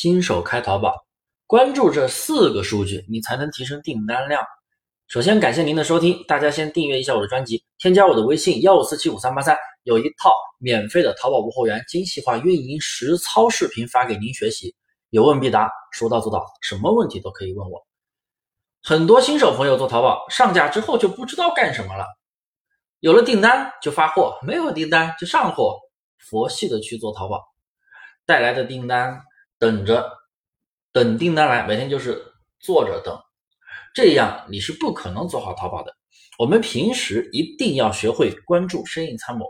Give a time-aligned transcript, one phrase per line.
[0.00, 0.94] 新手开淘宝，
[1.44, 4.40] 关注这四个数据，你才能提升订单量。
[5.08, 10.30] 首先感谢您的收听，大家先订阅一下我的专辑，添加我的微信幺五四七五三八三，有一套
[10.60, 14.72] 免费的淘宝无货源精细化运营实操视频发给您学习，
[15.10, 17.84] 有问必答，说到做到，什么问题都可以问我。
[18.84, 22.06] 很多新手朋友做淘宝上架之后就不知道干什么了，
[23.00, 25.76] 有了订单就发货，没有订单就上货，
[26.18, 27.42] 佛系的去做淘宝，
[28.24, 29.20] 带来的订单。
[29.58, 30.08] 等着，
[30.92, 32.22] 等订单来，每天就是
[32.60, 33.18] 坐着等，
[33.94, 35.94] 这样你是不可能做好淘宝的。
[36.38, 39.46] 我们平时一定要学会关注生意参谋，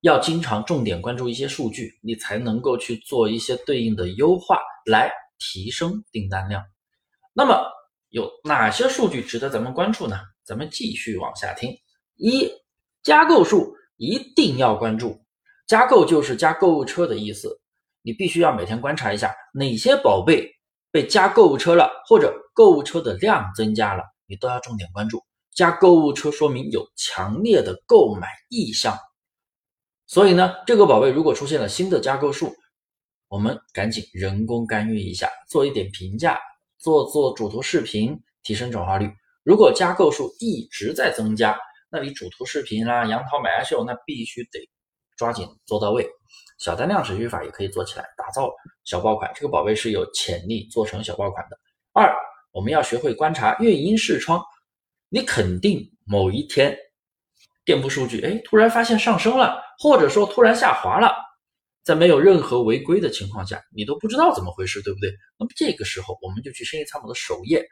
[0.00, 6.62] 要经常重点关注一些数据，你才能够去做一些对应的优化，来提升订单量。
[7.32, 7.68] 那么
[8.10, 10.20] 有哪些数据值得咱们关注呢？
[10.44, 11.76] 咱们继续往下听。
[12.14, 12.48] 一，
[13.02, 15.20] 加购数一定要关注，
[15.66, 17.60] 加购就是加购物车的意思。
[18.04, 20.48] 你必须要每天观察一下哪些宝贝
[20.92, 25.24] 被加购物车了，或者购物车的量增加了，你都要重点关注。
[25.54, 28.94] 加购物车说明有强烈的购买意向，
[30.06, 32.54] 所以呢，这个宝贝如果出现了新的加购数，
[33.28, 36.38] 我们赶紧人工干预一下，做一点评价，
[36.78, 39.10] 做做主图视频，提升转化率。
[39.44, 41.58] 如果加购数一直在增加，
[41.88, 44.68] 那你主图视频啦、杨桃买家秀，那必须得
[45.16, 46.08] 抓紧做到位。
[46.58, 48.50] 小单量持续法也可以做起来，打造
[48.84, 49.30] 小爆款。
[49.34, 51.58] 这个宝贝是有潜力做成小爆款的。
[51.92, 52.14] 二，
[52.52, 54.42] 我们要学会观察运营视窗。
[55.08, 56.76] 你肯定某一天
[57.64, 61.14] 店铺数据，哎，突然发现上升了，或者说突然下滑了，
[61.84, 65.12] 在没有任何违规的情况下，你都不知道怎么回事，对不对？
[65.38, 67.64] 那么这个时候，我们就去生意参谋的首页，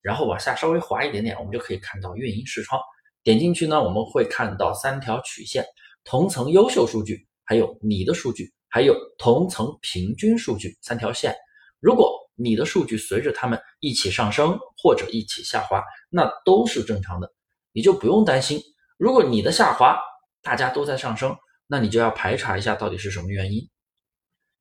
[0.00, 2.80] 然后往下稍微滑一点点，我们就可以看到运营视窗。
[3.22, 5.64] 点进去呢，我们会看到三条曲线，
[6.04, 7.26] 同层优秀数据。
[7.44, 11.34] 还有你的数据，还有同层平均数据三条线。
[11.80, 17.28] 如果你的数据随着他们一起上升或者一起下滑，那都是正常的，
[17.72, 18.62] 你就不用担心。
[18.98, 19.98] 如果你的下滑，
[20.42, 23.68] 大家都在上升，那你就要排查一下到底是什么原因。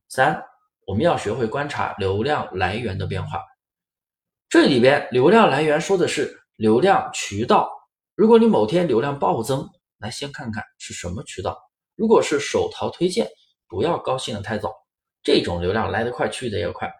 [0.07, 0.43] 三，
[0.87, 3.39] 我们要学会观察流量来源的变化。
[4.49, 7.69] 这里边流量来源说的是流量渠道。
[8.15, 11.57] 如果你某天流量暴增，来先看看是什么渠道。
[11.95, 13.27] 如果是手淘推荐，
[13.67, 14.73] 不要高兴的太早，
[15.21, 16.91] 这种流量来得快去的也快。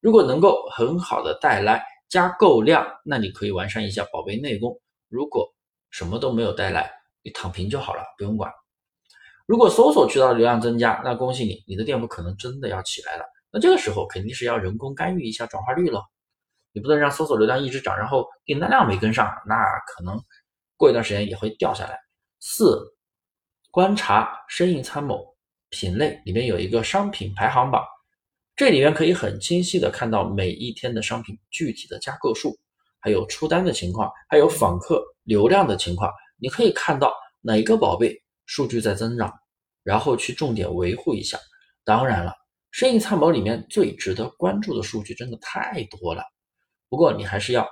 [0.00, 4.80] 如果能够很好的带来加购量，那你可以完善一下宝贝内功。
[5.08, 5.48] 如果
[5.90, 6.90] 什么都没有带来，
[7.22, 8.50] 你躺平就好了，不用管。
[9.46, 13.24] 如果搜索渠道流量增加，那恭喜你，你的店铺可能真的要起来了。
[13.52, 16.02] 那这个时候肯定是要人工干预一下转化率了，
[16.72, 19.56] 你不能让搜索流量一直涨，然后订单量没跟上，那
[19.86, 20.20] 可能
[20.76, 21.98] 过一段时间也会掉下来。
[22.40, 22.96] 四。
[23.70, 25.24] 观察生意参谋
[25.68, 27.84] 品类里面有一个商品排行榜，
[28.56, 32.58] 这里面可以很清晰的看到每一天的商品具体的加购数，
[32.98, 36.10] 还有出单的情况，还有访客流量的情况。
[36.38, 39.32] 你可以看到哪个宝贝数据在增长，
[39.84, 41.38] 然后去重点维护一下。
[41.84, 42.32] 当然了，
[42.72, 46.24] 生意参谋里面最值得关注的数据真的太多了，
[46.88, 47.68] 不过你还是要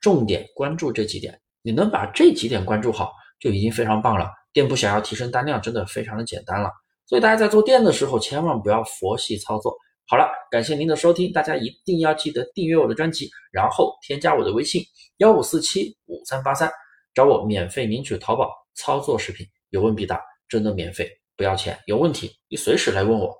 [0.00, 1.40] 重点关注这几点。
[1.62, 4.30] 你能把这几点关注好，就已经非常棒了。
[4.52, 6.70] 店铺想要提升单量，真的非常的简单了。
[7.06, 9.76] 所以大家在做店的时候，千万不要佛系操作。
[10.06, 14.82] 好了，感谢您的收听，大家一定要记得订阅我的专辑，然后添加我的微信
[15.18, 16.70] 幺五四七五三八三，
[17.14, 21.78] 找我免费领取淘宝操作视频，有问必答，真的免费，不要钱。
[21.86, 23.34] 有问题你随时来问我。